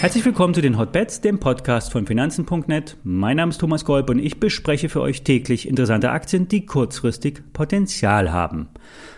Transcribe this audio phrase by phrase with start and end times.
[0.00, 2.96] Herzlich willkommen zu den Hotbets, dem Podcast von Finanzen.net.
[3.02, 7.42] Mein Name ist Thomas Golb und ich bespreche für euch täglich interessante Aktien, die kurzfristig
[7.52, 8.68] Potenzial haben.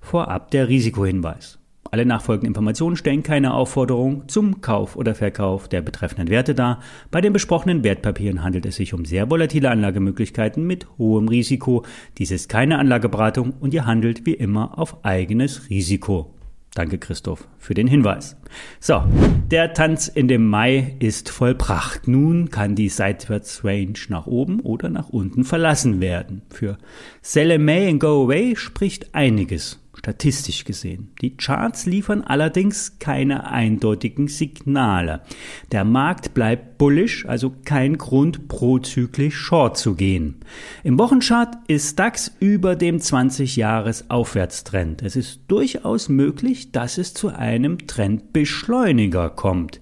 [0.00, 1.58] Vorab der Risikohinweis.
[1.94, 6.80] Alle nachfolgenden Informationen stellen keine Aufforderung zum Kauf oder Verkauf der betreffenden Werte dar.
[7.12, 11.84] Bei den besprochenen Wertpapieren handelt es sich um sehr volatile Anlagemöglichkeiten mit hohem Risiko.
[12.18, 16.34] Dies ist keine Anlageberatung und ihr handelt wie immer auf eigenes Risiko.
[16.74, 18.36] Danke, Christoph, für den Hinweis.
[18.80, 19.04] So,
[19.52, 22.08] der Tanz in dem Mai ist vollbracht.
[22.08, 26.42] Nun kann die Seitwärtsrange nach oben oder nach unten verlassen werden.
[26.50, 26.76] Für
[27.22, 31.10] Sell May and Go Away spricht einiges statistisch gesehen.
[31.20, 35.22] Die Charts liefern allerdings keine eindeutigen Signale.
[35.72, 40.36] Der Markt bleibt bullish, also kein Grund prozyklisch short zu gehen.
[40.82, 45.02] Im Wochenchart ist DAX über dem 20-Jahres-Aufwärtstrend.
[45.02, 49.80] Es ist durchaus möglich, dass es zu einem Trendbeschleuniger kommt.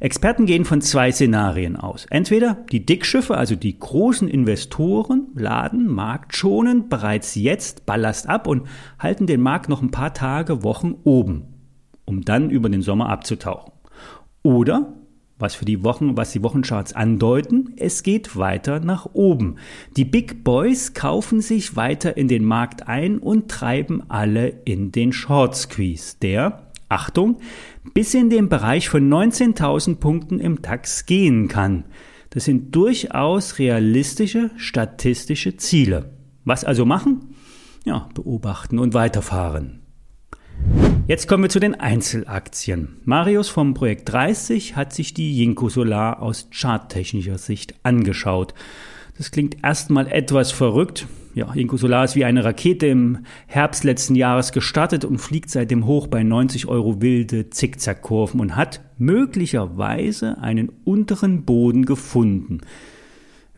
[0.00, 2.06] Experten gehen von zwei Szenarien aus.
[2.10, 8.66] Entweder die Dickschiffe, also die großen Investoren, laden marktschonend bereits jetzt Ballast ab und
[8.98, 11.44] halten den Markt noch ein paar Tage, Wochen oben,
[12.04, 13.72] um dann über den Sommer abzutauchen.
[14.42, 14.94] Oder
[15.38, 19.56] was für die Wochen, was die Wochencharts andeuten, es geht weiter nach oben.
[19.96, 25.12] Die Big Boys kaufen sich weiter in den Markt ein und treiben alle in den
[25.12, 27.38] Short Squeeze, der Achtung,
[27.94, 31.84] bis in den Bereich von 19.000 Punkten im DAX gehen kann.
[32.30, 36.12] Das sind durchaus realistische statistische Ziele.
[36.44, 37.34] Was also machen?
[37.84, 39.82] Ja, beobachten und weiterfahren.
[41.08, 43.00] Jetzt kommen wir zu den Einzelaktien.
[43.04, 48.54] Marius vom Projekt 30 hat sich die Jinko Solar aus charttechnischer Sicht angeschaut.
[49.18, 51.06] Das klingt erstmal etwas verrückt.
[51.34, 55.86] Ja, Inco Solar ist wie eine Rakete im Herbst letzten Jahres gestartet und fliegt seitdem
[55.86, 62.62] hoch bei 90 Euro wilde Zickzackkurven und hat möglicherweise einen unteren Boden gefunden.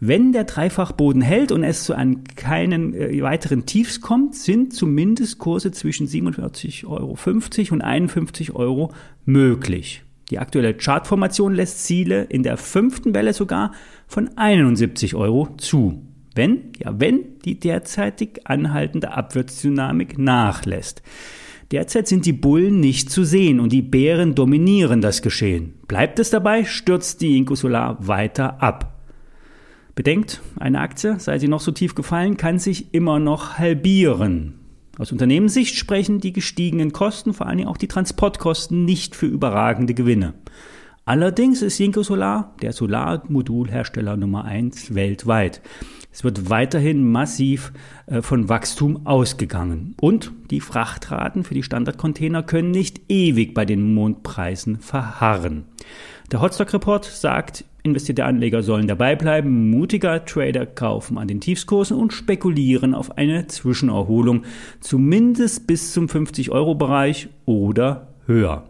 [0.00, 5.38] Wenn der Dreifachboden hält und es zu einem keinen äh, weiteren Tiefs kommt, sind zumindest
[5.38, 8.92] Kurse zwischen 47,50 Euro und 51 Euro
[9.24, 10.04] möglich.
[10.30, 13.72] Die aktuelle Chartformation lässt Ziele in der fünften Welle sogar
[14.06, 16.02] von 71 Euro zu.
[16.34, 21.02] Wenn, ja, wenn die derzeitig anhaltende Abwärtsdynamik nachlässt.
[21.70, 25.74] Derzeit sind die Bullen nicht zu sehen und die Bären dominieren das Geschehen.
[25.86, 28.98] Bleibt es dabei, stürzt die Incosolar weiter ab.
[29.94, 34.57] Bedenkt, eine Aktie, sei sie noch so tief gefallen, kann sich immer noch halbieren.
[34.98, 39.94] Aus Unternehmenssicht sprechen die gestiegenen Kosten, vor allen Dingen auch die Transportkosten, nicht für überragende
[39.94, 40.34] Gewinne.
[41.04, 45.62] Allerdings ist Jinko Solar der Solarmodulhersteller Nummer eins weltweit.
[46.10, 47.72] Es wird weiterhin massiv
[48.06, 49.94] äh, von Wachstum ausgegangen.
[50.00, 55.64] Und die Frachtraten für die Standardcontainer können nicht ewig bei den Mondpreisen verharren.
[56.30, 61.96] Der Hotstock Report sagt, investierte Anleger sollen dabei bleiben, mutiger Trader kaufen an den Tiefskursen
[61.96, 64.42] und spekulieren auf eine Zwischenerholung,
[64.80, 68.64] zumindest bis zum 50-Euro-Bereich oder höher.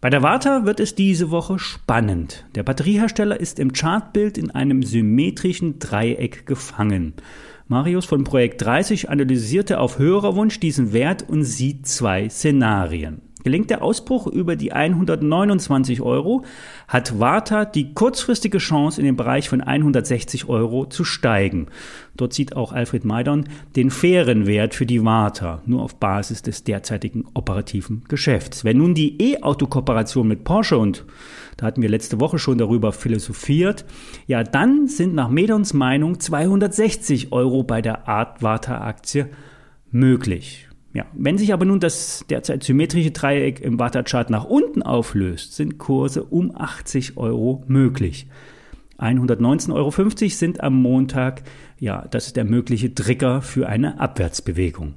[0.00, 2.46] Bei der Warta wird es diese Woche spannend.
[2.54, 7.14] Der Batteriehersteller ist im Chartbild in einem symmetrischen Dreieck gefangen.
[7.66, 13.20] Marius von Projekt 30 analysierte auf höherer Wunsch diesen Wert und sieht zwei Szenarien.
[13.48, 16.44] Gelingt der Ausbruch über die 129 Euro,
[16.86, 21.68] hat Warta die kurzfristige Chance, in den Bereich von 160 Euro zu steigen.
[22.14, 23.44] Dort sieht auch Alfred Maidon
[23.74, 28.66] den fairen Wert für die Warta, nur auf Basis des derzeitigen operativen Geschäfts.
[28.66, 31.06] Wenn nun die E-Auto-Kooperation mit Porsche und
[31.56, 33.86] da hatten wir letzte Woche schon darüber philosophiert,
[34.26, 39.30] ja, dann sind nach Medons Meinung 260 Euro bei der Art Warta-Aktie
[39.90, 40.67] möglich.
[40.94, 45.78] Ja, wenn sich aber nun das derzeit symmetrische Dreieck im Warta-Chart nach unten auflöst, sind
[45.78, 48.26] Kurse um 80 Euro möglich.
[48.98, 51.42] 119,50 Euro sind am Montag,
[51.78, 54.94] ja, das ist der mögliche Trigger für eine Abwärtsbewegung.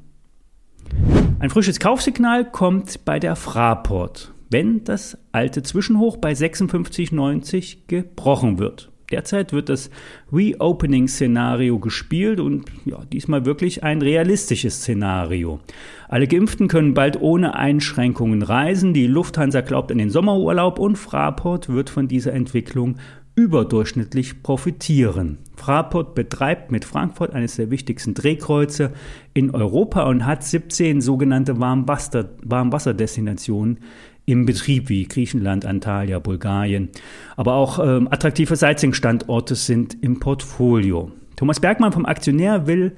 [1.40, 8.92] Ein frisches Kaufsignal kommt bei der Fraport, wenn das alte Zwischenhoch bei 56,90 gebrochen wird.
[9.12, 9.90] Derzeit wird das
[10.32, 15.60] Reopening-Szenario gespielt und ja, diesmal wirklich ein realistisches Szenario.
[16.08, 18.94] Alle Geimpften können bald ohne Einschränkungen reisen.
[18.94, 22.98] Die Lufthansa glaubt an den Sommerurlaub und Fraport wird von dieser Entwicklung
[23.42, 25.40] überdurchschnittlich profitieren.
[25.56, 28.94] Fraport betreibt mit Frankfurt eines der wichtigsten Drehkreuze
[29.34, 33.80] in Europa und hat 17 sogenannte Warmwasser Warmwasserdestinationen
[34.26, 36.90] im Betrieb wie Griechenland, Antalya, Bulgarien.
[37.36, 41.12] Aber auch ähm, attraktive Sightseeing-Standorte sind im Portfolio.
[41.36, 42.96] Thomas Bergmann vom Aktionär will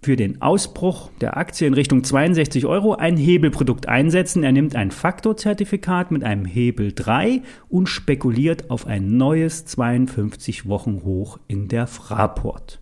[0.00, 4.44] für den Ausbruch der Aktie in Richtung 62 Euro ein Hebelprodukt einsetzen.
[4.44, 11.02] Er nimmt ein Faktorzertifikat mit einem Hebel 3 und spekuliert auf ein neues 52 Wochen
[11.04, 12.80] Hoch in der Fraport.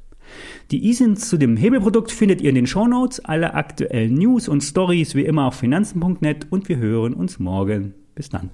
[0.70, 3.24] Die ISINs zu dem Hebelprodukt findet ihr in den Shownotes.
[3.24, 7.94] Alle aktuellen News und Stories wie immer auf finanzen.net und wir hören uns morgen.
[8.14, 8.50] Bis dann.